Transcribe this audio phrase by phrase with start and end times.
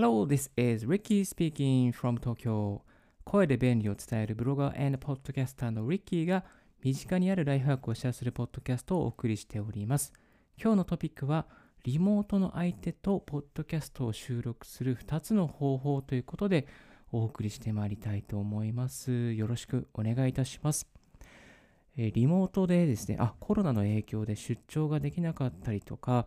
[0.00, 2.82] Hello, this is Ricky speaking from Tokyo.
[3.24, 6.44] 声で便利を伝えるブロガー and ポッドキャスターの Ricky が
[6.84, 10.12] 身近にあるライフハックをシェアするポッドキャストをお送りしております。
[10.56, 11.46] 今日のトピックは
[11.82, 16.68] リモートの相手とポッドキャストを収録する2つの方法ということで
[17.10, 19.32] お送りしてまいりたいと思います。
[19.32, 20.86] よろしくお願いいたします。
[21.96, 26.24] えリモートでですね、あ、コロナの影響で出張ができなかったりとか、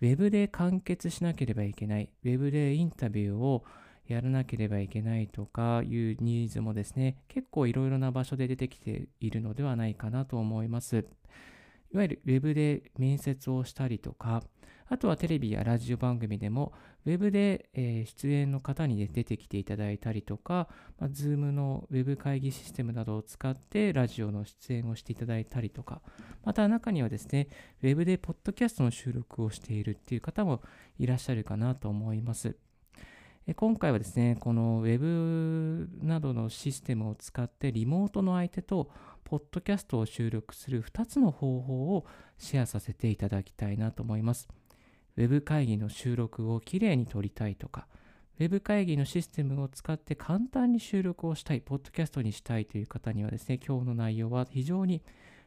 [0.00, 3.64] ウェブで完結しなければいけない、ウェブでインタビューを
[4.06, 11.06] やらなければいけないとかいうニーズもですね、結構いろいろな場所で出てきているのではないかなと思います。
[11.92, 14.42] いわゆるウェブで面接をしたりとか、
[14.88, 16.72] あとはテレビやラジオ番組でも、
[17.06, 17.68] ウェブで、
[18.06, 20.68] 出演の方に出てきていただいたりとか、
[20.98, 26.02] まあ、Zoom のウェブ会議システムなどを使ってラジオの出演をしていただいたりとか、
[26.44, 27.48] また中にはですね、
[27.82, 30.62] ウェブでポッドキャストの収録をしているっていう方も
[30.98, 32.56] いらっしゃるかなと思います。
[33.54, 38.90] 今回はですね、このウェブなどのシステムを使ってリモートの相手と
[39.26, 42.06] ポッドキャストを収録する2つの方法を
[42.38, 44.46] シェアさせていただきたいなと思います。
[45.16, 47.88] ウェブ会議の収録をきれいに撮りたいとか、
[48.38, 55.02] ウェブ会議のシステムを使って簡単に収録をしたい、ポッドキャストにしたいという方にはですね、今日の内容は非常に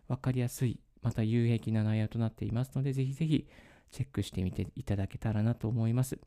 [0.10, 3.48] わかりやすい、また有益な内容となっていますので、ぜひぜひ
[3.92, 6.20] チェックしてみていただけたらなと思います。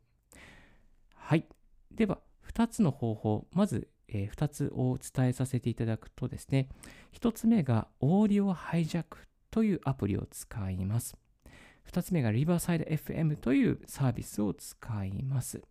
[1.13, 1.45] はい。
[1.91, 2.19] では、
[2.51, 6.69] 2つの方法、まず、え2つをお伝えさせていただくとですね、
[7.13, 9.19] 1つ目がオーディオハイジャック
[9.51, 11.15] というアプリを使います。
[11.91, 15.61] 2つ目が Riverside FM というサービスを使います。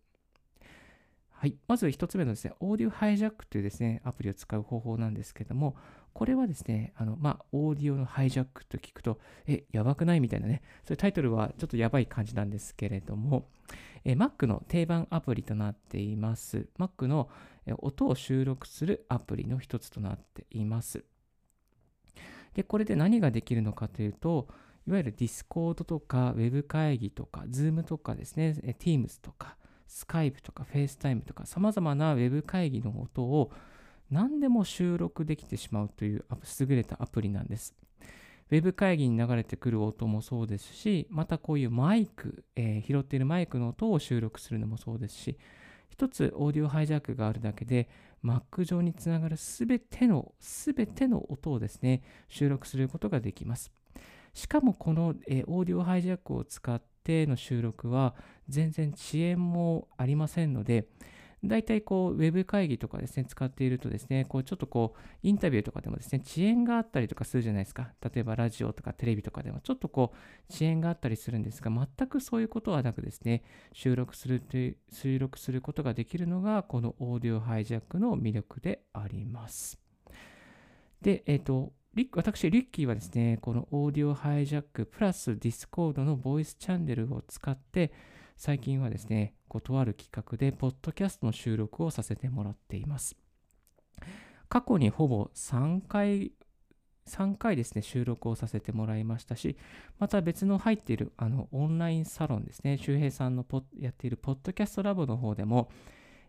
[1.31, 1.57] はい。
[1.67, 5.75] まず1つ目のですね、オーディオハイジャックというですね、アプリを使う方法なんですけども、
[6.13, 10.21] これはですね、あの、まあ、オーディオのハイジャックと聞くと、え、やばくない？
[10.21, 13.49] みたいなね、そういうタイトルはちょっとやばい感じなんですけれども、
[14.05, 16.67] え Mac の定番アプリとなっています。
[16.77, 17.29] Mac の
[17.79, 21.05] 音を収録するアプリの一つとなっています。
[22.53, 24.47] で、これで何ができるのかというと、
[24.85, 33.51] いわゆる Discord とか Web 会議とか Zoom とかですね、え Teams とか Skype とか FaceTime とか様々な Web 会議の音を
[34.11, 36.25] 何でも収録できてしまうという
[36.59, 37.73] 優れたアプリなんです。
[38.53, 45.39] ウェブ会議に流れてくる音もそうですし、またこういうマイク、えー拾っているマイクの音を収録するのもそうですし、
[45.89, 47.89] 一つオーディオハイジャックがあるだけで、
[48.23, 53.71] Mac 上につながるすべての、すべての音をですね、収録することができます。
[54.35, 58.13] しかもこの、えーオーディオハイジャックを使っての収録は
[58.49, 60.85] 全然遅延もありませんので、
[61.45, 67.91] 大体こう、ウェブ会議とかですね、使っているとですね、こう、ちょっとこう、インタビューとかでもですね、遅延があったりとかするじゃないですか。
[68.01, 73.43] 例えばラジオとかテレビとかでもちょっとこう、遅延があったりするんですが、全くそういうことはなくですね、
[73.73, 79.79] 収録するという、収録することができるのが、この Audio Hijack の魅力であります。
[81.01, 87.91] で、えっ、と、リック私、リッキーはですね、この Audio Hijack プラス Discord のボイスチャンネルを使って、
[88.35, 93.15] 最近はですね、ことある企画で、ポッドキャストの収録をさせてもらっています。
[94.49, 96.31] 過去にほぼ3回、
[97.05, 99.55] 3回ですね、収録をさせてもらいましたし、
[99.99, 103.45] また別の入っているあのオンラインサロンですね、周平さんの
[103.77, 105.69] やっているポッドキャストラボの方でも、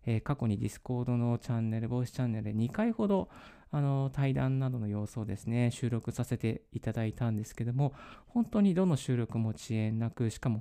[0.04, 3.30] えー過去に Discord のチャンネル、ボイスチャンネルで2回ほど
[3.70, 7.94] あの対談などの様子をですね、収録させていただいたんですけども、
[8.26, 10.60] 本当にどの収録も遅延なく、しかも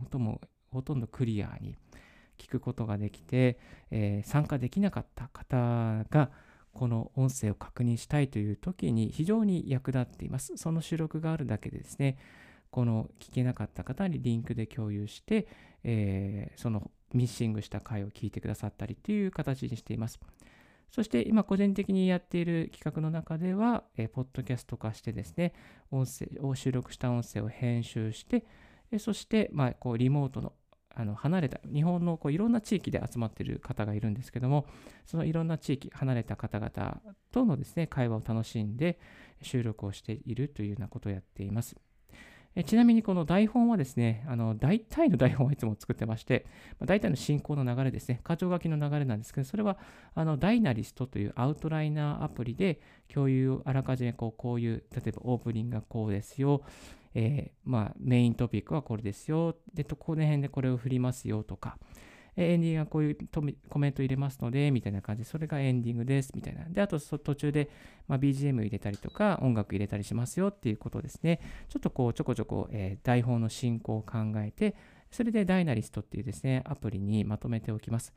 [0.71, 1.75] ほとんどクリアに
[2.37, 3.57] 聞くことができて、
[3.91, 6.31] えー参加できなかった方が、
[6.73, 10.57] この音声を確認したいという時に非常に役立っています。
[10.57, 12.17] その収録があるだけでですね、
[12.71, 15.47] この聞けなかった方にリンクで共有して、
[15.83, 20.19] えーそのミッシングした回を聞いてくださったりという形にしています。
[20.89, 25.53] そして今個人的にやっている企画の中では、えーポッドキャスト化してですね、
[25.91, 28.45] 音声を収録した音声を編集して、
[28.91, 30.53] えーそして、まあ、こうリモートの
[30.95, 34.67] あの離れた日本のこういろんな地域で集まっている方がいるんですけども
[35.05, 37.01] そのいろんな地域離れた方々
[37.31, 38.99] とのですね会話を楽しんで
[39.41, 41.75] 収録をしているというようなことをやっています。
[42.55, 46.45] えちなみにこの台本はですね、あの大体の台本はいつも作ってまして、
[46.79, 49.77] まあ大体の進行の流れですね、箇条書きの流れなんですけど、それは
[50.13, 52.79] あのダイナリストというアウトライナーアプリで
[53.11, 56.61] 共有をあらかじめこうこういう、例えばオープニングがこうですよ、
[57.15, 59.55] えーまあ、メイントピックはこれですよ。
[59.73, 61.77] で、とこの辺でこれを振りますよとか、
[62.35, 63.17] エンディングがこういう
[63.69, 66.65] コメント入れますので、みたいな感じで、それがエンディングです、みたいな。
[66.69, 67.69] で、あと途中で、
[68.07, 71.39] ま、BGM 入れたりとか、音楽入れたりしますよっていうことですね。
[71.69, 74.75] ちょっとこう、ちょこちょこ、え台本の進行を考えて、
[75.11, 78.13] それでダイナリストっていうですね、アプリにまとめておきます。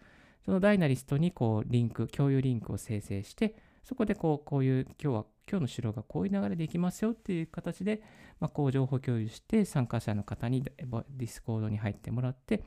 [0.47, 8.03] その Dynalist にこうリンク、共有リンクを生成して、そこでこうこういう今日は今日の収録がこういう流れでいきますよっていう形で、
[8.41, 12.65] まあ、こう情報共有して参加者の方に Discord に入ってもらって、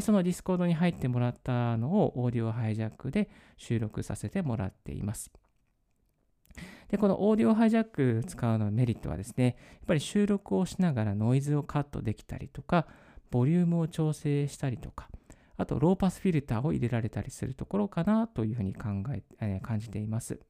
[0.00, 5.30] その Discord に入ってもらったのを Audio Hijack で収録させてもらっています。
[6.88, 12.86] で、この Audio Hijack 使うのメリットはですね、やっぱり収録をしながらノイズをカットできたりとか、
[13.30, 15.08] ボリュームを調整したりとか、
[15.56, 20.40] あとローパスフィルターを入れられたりするところかなというふうに考え、えー、感じています。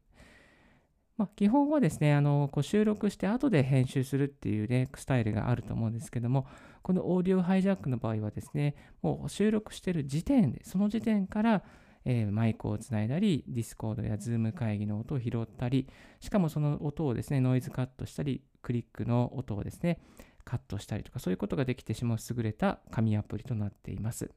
[1.19, 6.47] まあ、基本はですね、あのこう収録して後で編集するっていう、ね、スタイルがあると思うんですけども、
[6.83, 11.65] この Audio Hijack の場合はですね、もう収録してる時点で、その時点から、
[12.05, 15.89] えー、マイクをつないだり、 Discord や Zoom 会議の音を拾ったり、
[16.21, 19.99] しかもその音をですね、ノイズカットしたり、クリックの音をですね、
[20.45, 24.31] カットしたりとか、そういうことができてしまう優れた神アプリとなっています。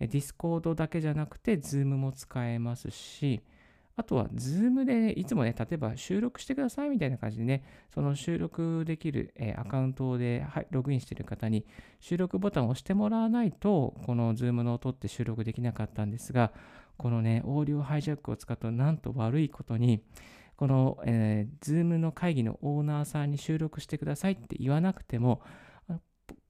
[0.00, 3.40] Discord だけじゃなくて、 Zoom も使えますし、
[3.94, 7.62] あとは、 Zoom で、いつもね、例えば収録してくださいみたいな感じでね、
[7.92, 11.66] その収録できる、えー、アカウントで、はい、ログインしている方に
[12.00, 16.52] 収録ボタンを押してもらわないと、この Zoom の音って収録できなかったんですが、
[16.96, 20.02] このね、 Audio Hijack を使うと、なんと悪いことに、
[20.56, 25.42] この、えー、 Zoom の会議のオーナーさんに収録してくださいって言わなくても、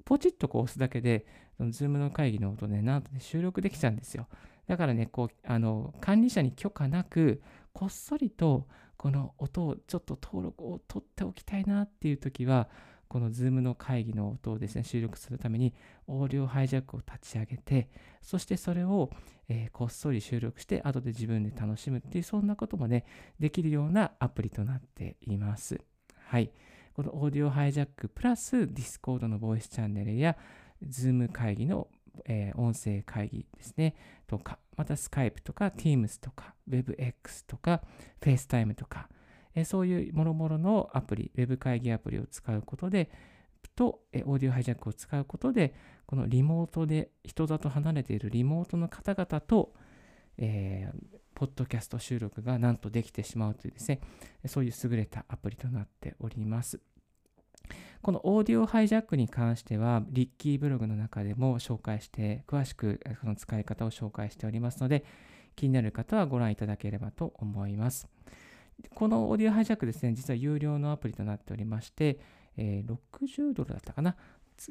[0.05, 4.29] ポチッとこう押すだけで、その Zoom の会議の音ね、なんとね、収録できちゃうんですよ。
[4.67, 7.43] だからね、こう、あの、管理者に許可なく、
[7.73, 12.69] こっそりと、この音をちょっと登録を取っておきたいなっていう時は、
[13.09, 15.75] この Zoom の会議の音をですね、収録するために、
[16.07, 17.91] Audio Hijack を立ち上げて、
[18.23, 19.11] そしてそれを、
[19.49, 23.05] えー、こっそり収録して、後で自分で楽しむっていう、そんなこともね、
[23.39, 25.79] できるようなアプリとなっています。
[26.17, 26.53] はい。
[26.95, 30.37] このオーディオハイジャックプラス Discord のボイスチャンネルや
[30.87, 31.89] Zoom 会議の
[32.27, 33.95] えー、音声会議ですね、
[34.27, 37.83] とか、また Skype とか Teams とか WebX とか
[38.21, 39.09] FaceTime とか、
[39.55, 43.11] えー、そういうもろもろのアプリ、Web 会議アプリを使うことで、
[43.75, 45.75] と、えー、オーディオハイジャックを使うことで、
[46.07, 49.73] このリモートで、人里離れているリモートの方々と、
[50.39, 54.01] えー、ポッドキャスト収録がなんとできてしまうというですね、
[54.47, 56.81] そういう優れたアプリとなっております。
[58.03, 65.05] このオーディオハイジャックに関しては、リッキーブログの中でも紹介して、詳しくその使い方を紹介しておりますので、
[65.55, 68.09] 気になる方はご覧いただければと思います。
[68.97, 72.19] このオーディオハイジャックですね、実は有料のアプリとなっておりまして、
[72.57, 74.17] えー、60ドルだったかな、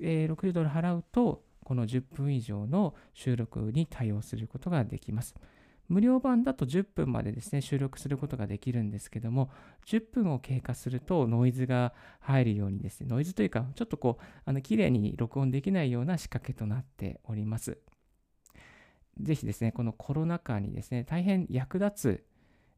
[0.02, 5.36] えー、60ドル払うと、この10分以上の収録に対応することができます。
[5.92, 9.52] 無料版だと10分までですね、収録することができるんですけども、
[9.86, 17.78] 10分を経過するとノイズが入るようにですね、ノイズというか、ちょっとこう、あの綺麗に録音できないような仕掛けとなっております。
[19.20, 22.26] ぜひですね、このコロナ禍にですね、大変役立つ、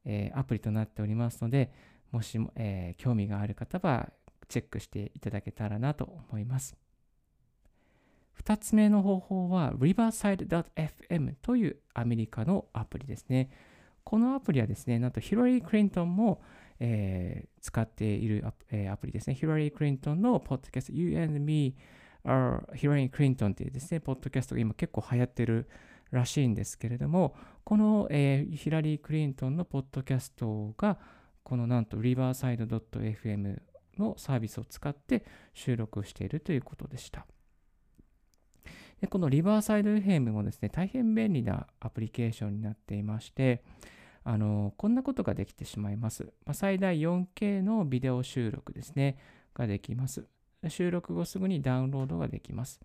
[0.05, 1.71] えー、アプリとなっておりますので、
[2.11, 4.11] もしも、えー、興味がある方は
[4.47, 6.82] チェックしていただけたらなと思います。
[8.41, 13.49] 2つ目の方法は Riverside.fm というアメリカのアプリですね。
[14.03, 16.41] このアプリはですね、なんとヒラリー・クリントンも、
[16.79, 19.35] えー、使っているア,、えー、アプリですね。
[19.35, 21.75] ヒラリー・クリントンのポッドキャスト You and Me
[22.25, 25.69] are ヒラリー・クリントンっていうですね、ポッドキャストが今結構流行ってる
[26.11, 30.97] らしいんですけれども、この、えー、ヒラリー・クリントンのポッドキャストが、
[31.43, 33.61] このなんと Riverside.fm
[33.97, 37.25] のサービスを使って収録しているということでした。
[39.03, 43.61] でこのリバーサイド FM もですね、大変便利なアプリケーションになっていまして、
[44.23, 46.23] あのこんなことができてしまいます。
[46.45, 49.17] まあ、最大 4K のビデオ収録ですね、
[49.55, 50.25] ができます。
[50.69, 52.79] 収録後すぐにダウンロードができます。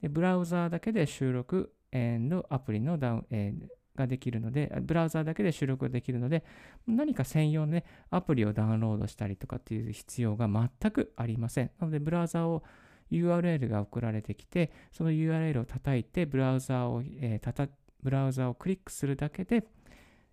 [0.00, 6.44] でブラウザーだけで収録のアプリのダウン、えー、ができるので、ブラウザーだけで収録ができるので、
[6.86, 11.72] 何か専用の、ね、アプリをダウンロードしたりとかっていう必要が全くありません。
[11.80, 12.62] なので、ブラウザーを
[13.10, 17.68] URL が送られてきて、その URL を叩いて、ブラウザーを、え、たた
[18.02, 19.64] ブラウザをクリックするだけで、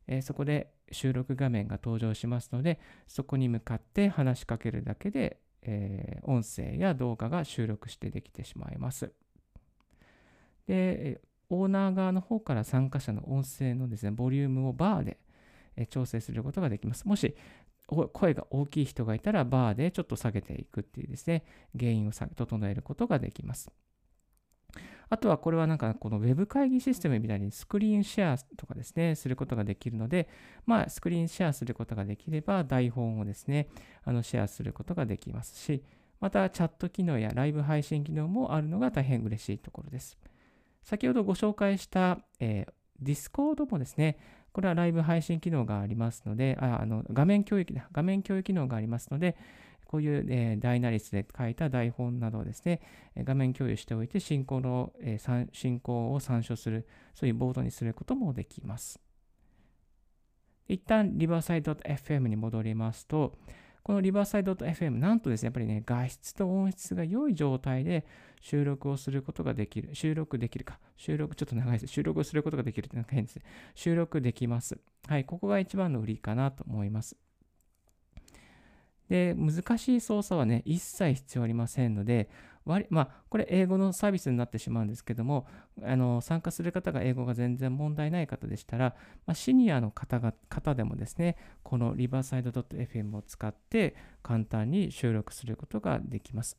[0.08, 9.12] え、そこで収録画面が登場しますので、そこに向かって話しかけるだけで、え、音声や動画が収録してできてしまいます。
[10.68, 15.18] で、オーナー側の方から参加者の音声のですね、ボリュームをバーで
[15.88, 17.08] 調整することができます。
[17.08, 17.36] もし
[17.88, 21.44] 声が大きい人がいたらバーでちょっと下げていくっていうですね、
[21.78, 23.72] 原因を整えることができます。
[25.08, 30.28] あとはこれはなんかこの Web 会議システムみたいにスクリーンシェアとかですね、することができるので、
[30.66, 33.70] まあスクリーンシェアすることができれば台本をですね、
[34.04, 35.84] あのシェアすることができますし、
[36.20, 40.18] またチャット機能やライブ配信機能もあるのが大変嬉しいところです。
[40.82, 44.18] 先ほどご紹介した、えー Discord もですね、
[44.56, 49.36] これはライブ配信機能がありますので、ああの画面共有画面共有機能がありますので、
[49.84, 52.80] こういう、えー、ダイナリスで書いた台本などをですね、
[53.18, 58.98] 画面共有しておいて進行の、えー、進行を参照する、そういうボードにすることもできます。
[60.70, 63.38] 一旦リバーサイド .fm に戻りますと、
[63.86, 68.04] このリバーサイド .fm、なんとですね、やっぱりね、画質と音質が良い状態で
[68.42, 69.94] 収録をすることができる。
[69.94, 70.80] 収録できるか。
[70.98, 71.94] 収録、ちょっと長いです。
[71.94, 73.44] 収録をすることができるってなんか変ですね。
[73.76, 74.80] 収録できます。
[75.08, 77.16] はい、ここが一番の売りかなと思います。
[79.08, 82.28] で、難しい操作はね、一切必要ありませんので、
[82.66, 85.48] 割まあ、これ英語のサービスになってしまうんですけども、
[85.84, 88.96] あの参加する方が英語が全然問題ない方でしたら、
[89.26, 96.58] まあ、シニアの方が方でもですね、この riverside.fm を使って簡単に収録することができます。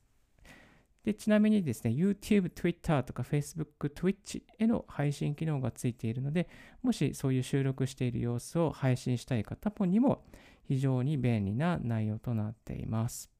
[1.06, 6.48] でちなみにですね、YouTube、Twitter とか Facebook、Twitch への配信機能がついているので、
[6.82, 10.24] もしそういう収録している様子を配信したい方にも
[10.64, 13.35] 非常に便利な内容となっています。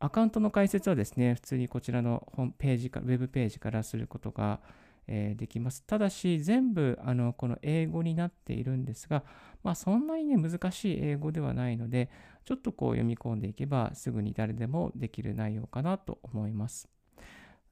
[0.00, 4.60] アカウントの解説はですね、普通にこちらのホームページか、ウェブページからすることが、
[5.06, 5.82] え、できます。
[5.84, 9.24] ただし、全部あのこの英語になっているんですが、
[9.62, 12.08] まあ、そんなにね、難しい英語ではないので、
[12.46, 16.88] ちょっとこう読み込んでいけば、すぐに誰でもできる内容かなと思います。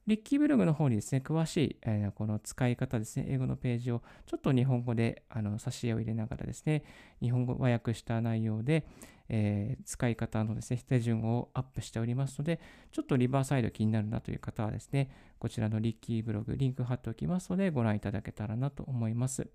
[0.05, 6.83] リッキーブログの方にですね、詳しい、えー、この使い方ですね、英語のページをちょっと日本語であの挿絵を入れながらですね、
[7.21, 8.85] 日本語和訳した内容で、
[9.29, 12.59] えー、使い方のですね、手順をアップしておりますので、
[12.91, 19.47] ちょっとリバーサイド気になるなという方はですね、こちらのリッキーブログ、リンク貼っておきますので、ご覧いただけたらなと思います。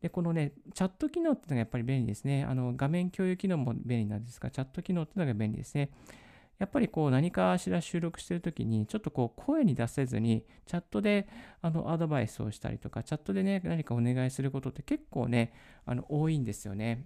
[0.00, 2.44] で、このね、チャット機能っていうのがやっぱり便利ですね。
[2.44, 5.90] あの画面共有機能も便利なんですが、チャット機能っていうのが便利ですね。
[6.58, 11.28] やっぱりこう何かしら収録してるときに、ちょっとこう声に出せずに、チャットで
[11.60, 15.52] あのアドバイスをしたりとか、チャットでね、何かお願いすることって結構ね、
[15.86, 17.04] あの多いんですよね。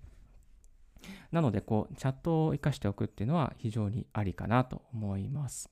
[1.33, 5.71] なので、こう、チャットを活かしておくっていうのは非常にありかなと思います。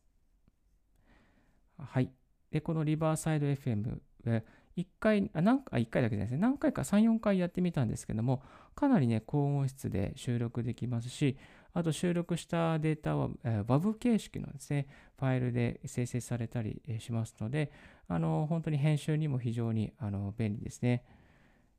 [1.79, 2.11] はい。
[2.50, 4.00] で、このリバーサイド FM
[4.76, 6.38] 1回、あ何回、1回だけじゃないですね。
[6.38, 8.43] 何回か3、4回やってみたんですけども、
[8.75, 11.37] かなりね、高音質で収録できますし、
[11.73, 14.87] あと収録したデータは、えー、WAV 形式のですね、
[15.19, 17.73] ファイルで生成されたりしますので、
[18.09, 21.05] あの、本当に編集にも非常にあの便利ですね。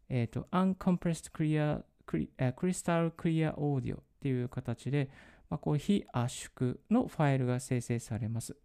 [0.10, 5.10] えっ、ー、と、Uncompressed Clear クリクリスタルクリアオーディオっていう形で、
[5.50, 8.56] まあ、こう非圧縮のファイルが生成されます。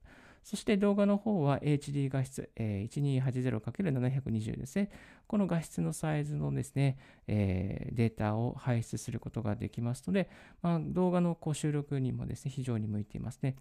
[0.43, 4.91] そして動画の方は HD 画質、えー、1280×720 ですね。
[5.27, 10.31] この画質のサイズのですね、えー、データを排出することができますので、
[10.63, 13.57] まあ、動画のこう収録にもですね、非常に向いていますね。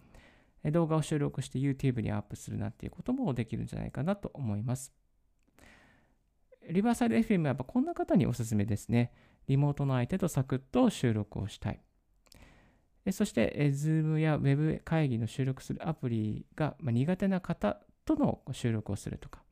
[0.64, 4.92] 動画を収録して YouTube にアップするなっていうこともできるんじゃないかなと思います。
[6.68, 9.12] Riverside FM はやっぱこんな方におすすめですね。
[9.50, 11.80] リモートの相手とサクッと収録をしたい。
[13.10, 19.42] そして、Zoom や Web 会議の収録するアプリが苦手な方との収録をするとか、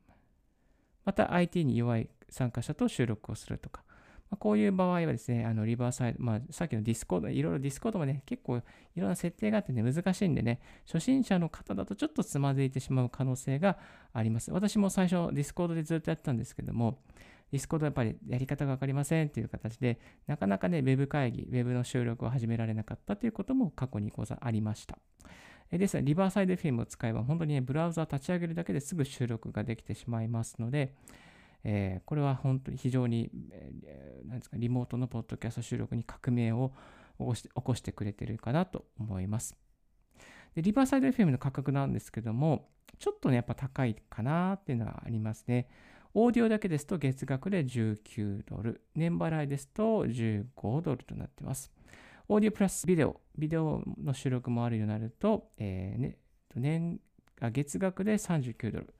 [1.03, 3.83] また IT に弱い参加者と収録をするとか、
[4.29, 8.61] ま、こういう場合はですね、あの Riverside、まあ、さっきの Discord、いろいろ Discord もね、結構い
[9.01, 13.77] ろんな設定があってね、難しいんでね、初心者の方だとちょっとつまずいてしまう可能性が
[14.13, 14.49] あります。
[14.53, 16.99] 私も最初 Discord でずっとやってたんですけども、
[17.51, 24.97] Discord やっぱりやり方がわかりませんっていう形で、なかなかね、ウェブ会議、ウェブの収録を始められなかったということも過去にござありました。
[25.71, 30.95] ですが、 Riverside FM を使えば、本当にね、ブラウザを立ち上げるだけですぐ収録ができてしまいますので、
[31.63, 36.71] えー、これは本当に非常に、えー、なんですか、リモートのポッドキャスト収録に革命を
[37.19, 39.57] 起こしてこしてくれてるかなと思います。
[40.55, 45.67] でリバーサイド FM の価格なんですけども、ちょっとね、やっぱ高いかなっていうのはありますね。
[46.13, 51.71] オーディオだけですと月額で19ドル、年払いですと15ドルとなっています。
[52.27, 56.17] オーディオプラスビデオ、ビデオの収録もあるようになると、えーね、
[56.55, 56.99] 年
[57.39, 58.93] あ月額で39ドル、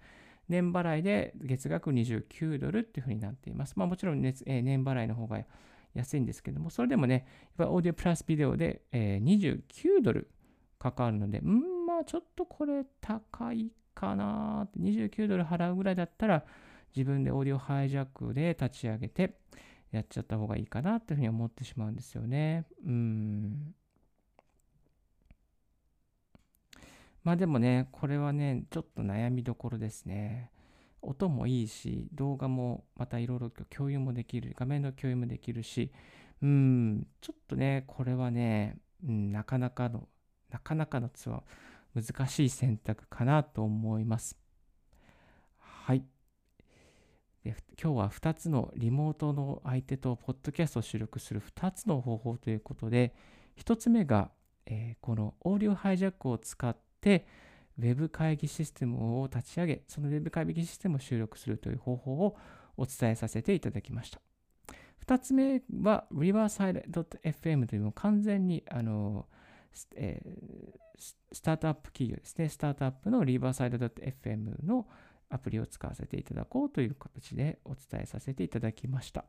[0.47, 3.73] 年払いで月額29ドルっていうふうになっています。
[3.75, 5.39] まあもちろん、ねえー、年払いの方が
[5.95, 7.25] 安いんですけども、それでもね、
[7.57, 10.29] やっぱオーディオプラスビデオで、えー、29ドル
[10.77, 16.45] かかるので、うん、まあちょっとこれ高いかなって、29ドル払うぐらいだったら、
[16.95, 19.39] 自分でオーディオハイジャックで立ち上げて
[19.91, 22.65] やっちゃった方がいいかなっていうふうに思ってしまうんですよね。
[22.85, 23.73] うん。
[27.23, 30.51] まあでもね、これはね、ちょっと悩みどころですね。
[31.01, 35.91] 音もいいし、動画もまたいろいろ共有もできる、画面の共有もできるし、
[36.41, 38.77] うん、ちょっとね、これはね、
[39.07, 40.07] うん、なかなかの、
[40.49, 44.37] なかなかのツアー、難しい選択かなと思います。
[45.57, 46.03] はい。
[47.43, 53.13] で今日は2つのリモートの相手とポッドキャストを収録する2つの方法ということで、
[53.57, 54.31] 1つ目が、
[54.65, 57.25] えー、このオーディオハイジャックを使って、
[57.77, 62.37] ウェブ会議システムを立ち上げ、そのウェブ会議システムを収録するという方法を
[62.75, 64.19] お伝えさせていただきました。
[65.07, 69.27] 2つ目は Riverside.fm というのを完全にあの、
[69.95, 70.79] えー、
[71.31, 72.49] スタートアップ企業ですね。
[72.49, 74.85] スタートアップの Riverside.fm の
[75.29, 79.25] アプリを使わせていただこうという形でお伝えさせていただきました。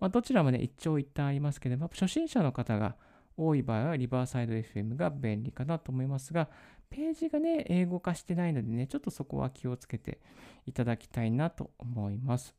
[0.00, 2.96] まあ、どちらもね、一長一短ありますけれども、初心者の方が
[3.36, 6.48] 多い場合はリバーサイド FM が便利かなと思いますが、
[6.90, 10.20] ページがね、英語化してないのでね、ちょっとそこは気をつけて
[10.66, 12.54] いただきたいなと思います。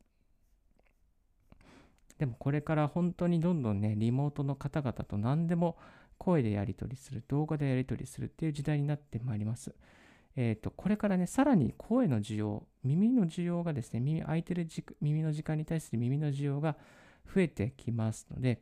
[2.18, 5.78] でもこれから本当にどんどんね、リモートの方々と何でも
[6.18, 9.76] 声でやり取りする、動画でやり取りするっていう時代になってまいります。
[10.36, 14.68] え、ー、と、これからね、さらに声の需要、耳の需要がですね、耳、空いてる
[15.02, 16.76] 耳の時間に対する耳の需要が
[17.34, 18.62] 増えてきますので、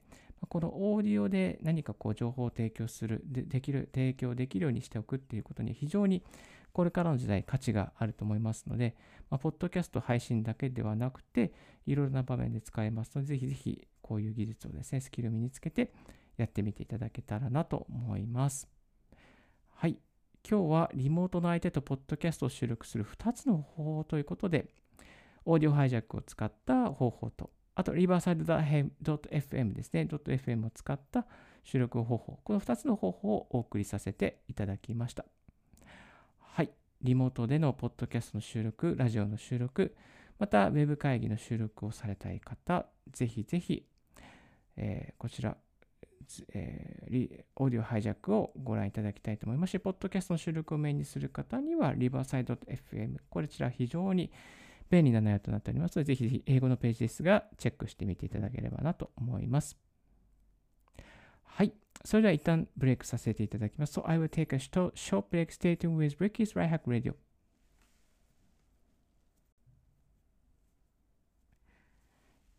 [0.49, 6.23] このオーディオで何かこう情報を提供するで、できる、提供できるようにしておくっていうことに非常に
[6.73, 8.95] これからの時代価値があると思いますので、
[9.29, 11.53] まあ、ポッドキャスト配信だけではなくて、
[11.85, 15.91] いろいろな場面で使えますので、ぜひぜひこういう技術をですね、スキルを身につけて
[16.35, 18.67] やってみていただけたらなと思います。
[19.75, 19.97] はい。
[20.49, 24.67] 今日はリモートの相手とポッドキャストを収録する2つの方法ということで、
[25.45, 30.01] オーディオハイジャックを使った方法と、あと、リバーサイド .fm ですね。
[30.01, 31.25] .fm を使った
[31.63, 32.39] 収録方法。
[32.43, 35.25] この2つの方法をお送りさせていただきました。
[36.39, 36.69] はい。
[37.01, 39.95] リモートでのポッドキャストの収録、ラジオの収録、
[40.39, 43.87] また、ウェブ会議の収録をされたい方、ぜひぜひ、
[44.75, 45.57] えー、こちら、
[46.53, 54.31] えー、オーディオハイジャックをご覧いただきたいと思いますし、ポッドキャストの収録をメインにする方には、リバーサイド FM、こちら非常に
[54.89, 59.77] 便利な内容となっておりますので、ぜひぜひ英語のページですが、チェックしてみていただければなと思います。
[61.43, 61.73] はい。
[62.03, 63.99] それでは一旦ブレイクさせていただきます。
[63.99, 65.51] So I will take a short break.
[65.51, 67.13] Stay tuned with Ricky's Right Hack Radio.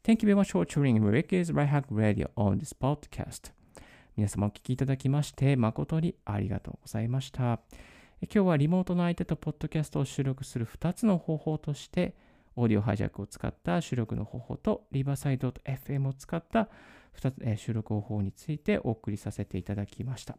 [0.06, 3.52] Thank you very much for tuning in Ricky's Right Hack Radio on this podcast.
[4.18, 7.60] 皆様お聞きいただきまして誠にありがとうございました。
[8.20, 12.14] 今日はリモートの相手とポッドキャストを収録する2つの方法として、
[12.54, 16.68] オーディオハイジャックを使った収録の方法と、リバーサイドと FM を使った
[17.18, 20.36] 2つ、え収録方法についてお送りさせていただきました。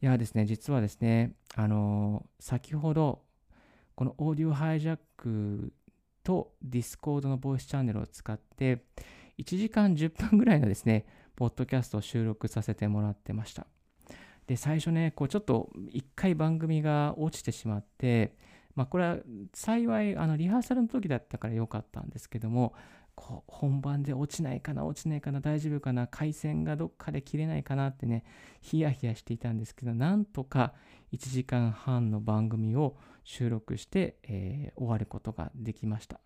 [0.00, 3.24] いやですね、実はですね、あのー、先ほど、
[3.96, 5.72] このオーディオハイジャック
[6.22, 8.84] と Discord のボイスチャンネルを使って、
[9.38, 11.06] 1時間10分ぐらいのですね、
[11.36, 13.66] ポッドキャストを収録させてもらってました。
[14.46, 18.36] で、最初ね、こうちょっと一回番組が落ちてしまって、
[18.74, 19.18] まあこれは
[19.52, 22.74] 幸いあのリハーサルの時だったから良かったんですけども、
[23.14, 28.24] こう本番で落ちないかな、落ちないかな、大丈夫かな、回線がどっかで切れないかなってね、
[28.60, 30.74] ヒヤヒヤしていたんですけど、なんとか
[31.12, 36.20] 1時間半の番組を収録して、えー、終わることができました。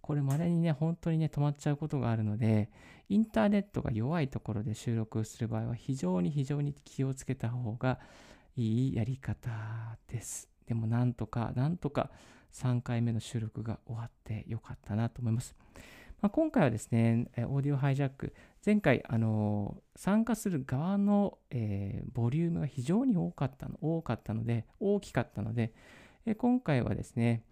[0.00, 2.70] これまでにね、本当にね、止まっちゃうことがあるので、
[3.10, 7.98] インターネットが弱いところで収録する場合は非常に非常に気をつけた方が
[8.56, 9.50] いいやり方
[10.06, 10.48] です。
[10.66, 12.10] でもなんとか、なんとか
[12.52, 15.54] 3回目の収録が終わってよかったなと思います。
[16.20, 25.72] まあ、今回はですね、オーディオハイジャック、前回、あの参加する側の、えー、ボリュームが非常に多かったの多かったので、大きかったので、
[26.26, 27.44] え今回はですね、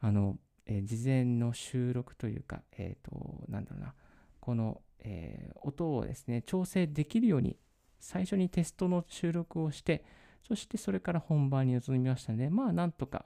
[0.00, 0.36] あの
[0.68, 3.94] え、事前の収録というか、えっ、ー、と、なんだろうな、
[4.40, 7.58] この、えー、音をですね、調整できるように、
[7.98, 10.04] 最初にテストの収録をして、
[10.46, 13.24] そしてそれから本番に臨みましたので、まあ、なんとか、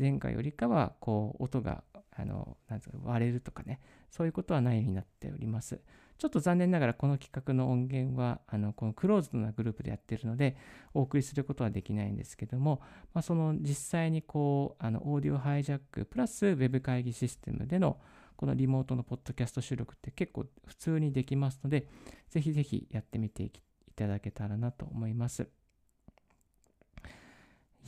[0.00, 5.80] 前回よりかは、こう、音が、あの、なんですか、割れるとかね、そういうことはないようになっております。
[6.20, 10.54] ちょっと残念ながらこの企画の音源はあのこのクローズドなグループでやってるので
[10.92, 12.82] お送りすることはできないんですけども、
[13.14, 17.96] まあ、その実際にこうあのオーディオハイジャックプラスウェブ会議システムでの
[18.36, 21.86] このリモートのポッドキャスト収録って結構普通にできますので
[22.28, 23.50] ぜひぜひやってみてい
[23.96, 25.48] ただけたらなと思います。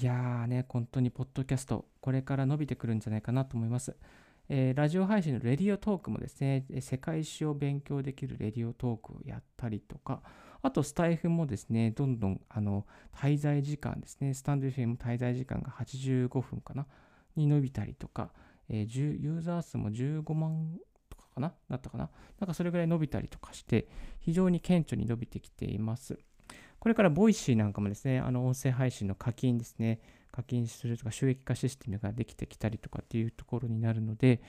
[0.00, 3.94] いやーね、本当にポッドキャスト、これから伸びてくるんじゃないかなと思います。
[4.48, 10.22] えー、ラジオ配信のレディオトークもですね、世界史を勉強できるレディオトークをやったりとか、
[10.62, 16.86] あとスタイフもですね、どんどんあの滞在時間ですね、スタンド FM 滞在時間が85分かな、
[17.36, 18.32] に伸びたりとか、
[18.68, 20.78] えー、ユーザー数も15万
[21.10, 23.88] とかかな、だったかな、なんかそれぐらい伸びたりとかして、
[24.20, 26.18] 非常に顕著に伸びてきています。
[26.82, 30.00] これから Voicy なんかもですね、あの音声配信の課金ですね、
[30.32, 34.42] 課金するとか収益化システムができてきたりとかっていうところになるので、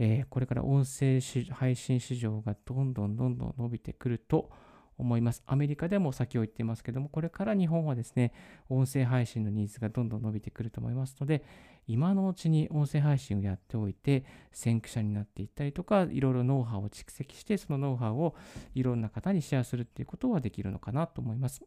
[0.00, 1.20] えー、これから音声
[1.52, 4.50] 配信市場がどんどんどんどん伸びてくると
[4.98, 5.44] 思います。
[5.46, 8.32] アメリカでも先を言っていますけども、これから日本はですね、
[8.68, 11.44] 音声配信のニーズがどんどん伸びてくると思いますので、
[11.86, 18.34] 今のうちに音声配信をやっておいて、先駆者になっていったりとか、いろいろノウハウを蓄積して、そのノウハウを
[18.74, 21.62] いろんな方にシェアするっていうことはできるのかなと思います。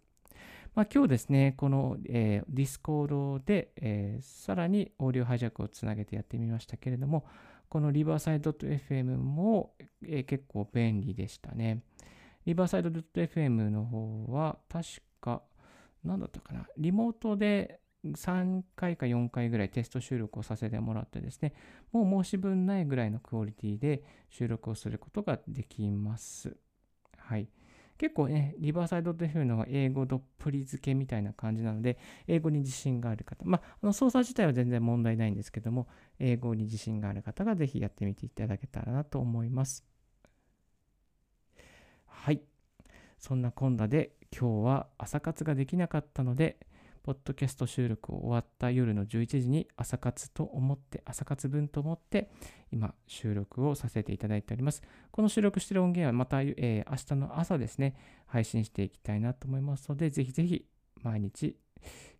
[0.75, 7.25] まあ、今日ですね、この、えー、Discord で、えー、さらにオーディオハイジャックをつなげてやってみましたけれども、
[7.69, 11.83] このリバーサイド .fm も、えー、結構便利でしたね。
[12.45, 14.85] リバーサイド .fm の方は、確
[15.21, 15.43] か、
[16.03, 21.53] 何だったかな、リモートで3回か4回ぐらいテスト収録をさせてもらってですね、
[21.91, 26.55] もう申し分ないぐらいのクオリティで収録をすることができます。
[27.17, 27.49] はい。
[27.99, 39.83] 結構ね、リバーサイドというのは英語どっぷり付けみたいな感じなので、英語に自信がある方、まあ、あの操作自体は全然問題ないんですけども、英語に自信がある方がぜひやってみていただけたらなと思います。
[42.05, 42.41] はい。
[43.17, 46.57] そんなこんなで今日は朝活ができなかったので、
[47.03, 52.29] ポッドキャスト収録を終わった夜の11時に朝活と思って、朝活分と思って、
[52.71, 54.81] 今収録をさせていただいております。
[55.11, 60.65] この収録している音源はまた、えー、明日の朝ですね、配信していきたいなと思いますので、ぜひぜひ
[61.01, 61.55] 毎日、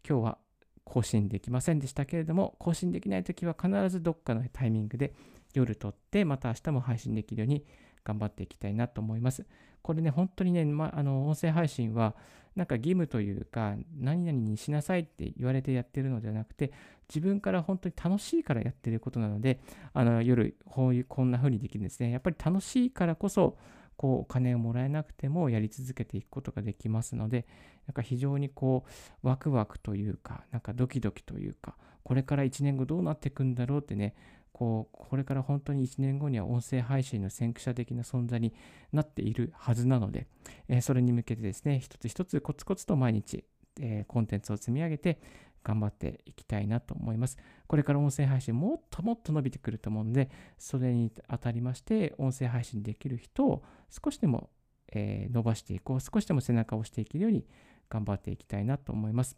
[0.07, 0.37] 今日は
[0.83, 5.13] 更新できませんでしたけれども、更新できないときは必ずどっかのタイミングで
[5.53, 7.65] 夜撮って、また明日も配信できるように
[8.03, 9.45] 頑張っていきたいなと思います。
[9.81, 12.15] これね、本当にね、ま、あの音声配信は、
[12.55, 16.71] なんか義務というか、何々にしなさいって言われてやってるのではなくて、
[17.07, 19.59] 自分から本当に楽しいからやってることなので、
[19.93, 22.11] あの夜、こういう、こんな風にできるんですね。
[22.11, 23.57] やっぱり楽しいからこそ、
[23.95, 27.45] こう、お金をもらえなくてもやり続けていくことができますので、
[27.87, 28.85] なんか非常にこ
[29.23, 34.15] う、ワクワクというか、なんかドキドキというか、これから1年後どうなっていくんだろうってね、
[34.53, 38.53] こうこれから本当に1年後には音声配信の先駆者的な存在に
[38.91, 40.27] なっているはずなので、
[40.67, 43.45] え、それに向けてですね、一つ一つコツコツと毎日、
[43.79, 45.19] え、コンテンツを積み上げて
[45.63, 47.37] 頑張っていきたいなと思います。
[47.67, 54.49] これから音声配信もっともっと伸びてくると思うので、それにあたりまして、音声配信できる人を少しでも、
[54.91, 57.45] え、伸ばしていこう、少しでも背中を押していけるように
[57.89, 59.37] 頑張っていきたいなと思います。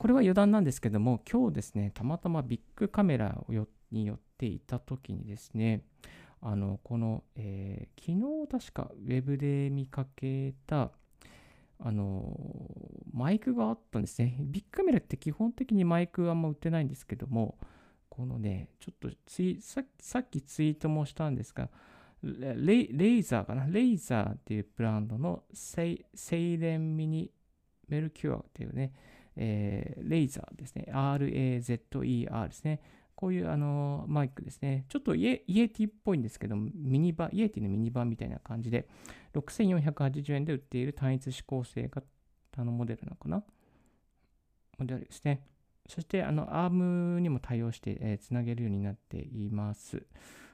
[0.00, 3.44] これは余談なんですけども、今日ですね、たまたまビッグカメラ
[3.92, 5.82] に寄っていた時にですね、
[6.40, 10.90] あの、この、えー、昨日確かウェブで見かけた、
[11.78, 12.34] あの、
[13.12, 14.38] マイクがあったんですね。
[14.40, 17.58] ビッグカメラって基本的にマイクあんま売ってないんですけども、
[18.08, 21.68] このね、ちょっとツイさっきツイートもしたんですが、
[22.22, 23.66] レイザーかな？
[23.66, 27.30] レイザーっていうブランドのセイセイレンミニ
[27.86, 28.94] メルキュアっていうね、
[29.36, 30.86] えー、レイザーですね。
[30.88, 32.80] RAZER ですね。
[33.14, 34.86] こういうあのマイクですね。
[34.88, 38.88] ちょっとイエイエティっぽいんですけど、ミニバイエティのミニバンみたいな感じで、
[39.34, 43.44] 6480円で売っている単一指向性型のモデルなのかな？
[44.78, 45.44] モデルですね。
[45.86, 50.06] そして、あの、アームにも対応して、えー、つなげるようになっています。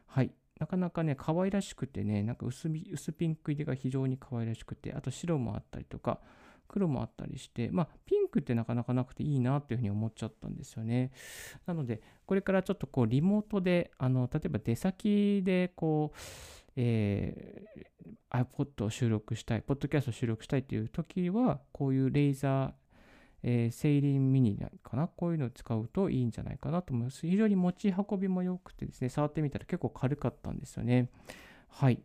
[0.07, 0.33] はい。
[0.59, 6.21] なかなかね、可愛らしくてね、なんか薄薄ピンク入りが非常に可愛らしくて、あと白もあったりとか、
[6.69, 11.13] 黒もあったりして、まあ、ピンクってなかなかなくていいなっていうふうに思っちゃったんですよね。
[11.67, 16.19] なので、これからちょっとこう、リモートで、あの、例えば出先で、こう、
[16.77, 22.73] えー、iPod を収録したい、ポッドキャストを収録したいっていう時は、こういうレーザー、
[23.43, 25.07] えー、セイリンミニかな？
[25.07, 27.27] こういうのを使うといいんじゃないかなと思います。
[27.27, 31.11] 非常に持ち運びも良くてですね、触ってみたら結構軽かったんですよね。
[31.69, 32.03] はい。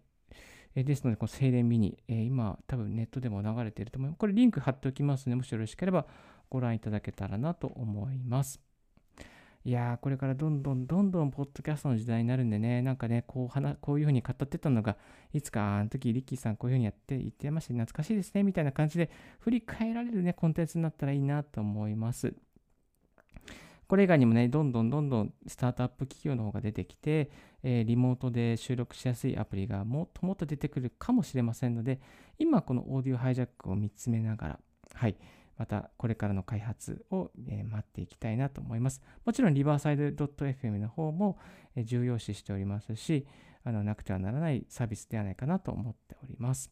[0.75, 4.19] えですので、この静電ミニ、え今、多分ネットでも流れていると思います。
[4.19, 6.05] これリンク貼っておきますので、もしよろしければ
[6.49, 8.61] ご覧いただけたらなと思います。
[9.63, 14.97] いやー、これからどんどんどんどんポッドキャストの時代になるんでね、なんかね、こう話こういうふうに語ってたのが、
[15.33, 22.33] いつかあの時リッキーさんこういうふうにやって言ってました懐かしいですね、みたいな感じで振り返られるね、コンテンツになったらいいなと思います。
[23.87, 27.29] これ以外にもね、どんどんどんどんスタートアップ企業の方が出てきて、
[27.63, 31.99] えー、リモートで収録しやすいアプリがもっともっと出てくるかもしれませんので、
[32.39, 34.59] 今このオーディオハイジャックを見つめながら、
[34.93, 35.15] はい、
[35.57, 39.01] またこれからの開発を、えー、待っていきたいなと思います。
[39.25, 41.37] もちろんリバーサイド .fm の方も、
[41.75, 43.27] えー、重要視しておりますし、
[43.63, 46.71] あのなくてはならないサービスではないかなと思っております。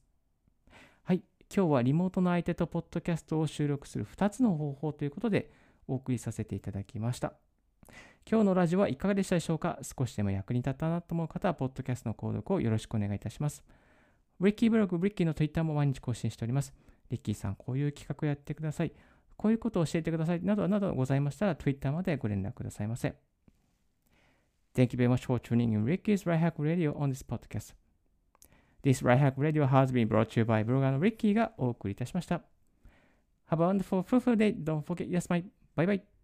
[1.04, 1.24] はい、
[1.56, 5.52] 今日はリモートの相手とポッドキャストを収録する2つの方法ということで、
[5.88, 7.49] お送りさせていただきました。
[8.28, 13.64] 今日のラジオはいかがでしたでしょうか少しでも役に立ったなと思う方は、ポッドキャストの購読をよろしくお願いいたします。
[14.40, 16.74] リッキーブログ、リッキーの Twitter も毎日更新しております。
[17.10, 18.92] リッキーさん、こういう企画をやってください。
[19.36, 20.42] こういうことを教えてください。
[20.44, 23.16] などなどございましたら、Twitter までご連絡くださいませ。
[24.76, 27.74] Thank you very much for tuning in Ricky's Right Hack Radio on this podcast.
[28.84, 32.44] This Right Hack Radio has been brought to you by ブロガーの Ricky がお送りいたしました。
[33.50, 34.56] Have a wonderful, fruitful day.
[34.56, 35.44] Don't forget, yes, my.
[35.76, 36.19] Bye bye.